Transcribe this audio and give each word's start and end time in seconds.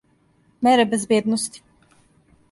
Мере 0.63 0.83
безбедности. 0.85 1.61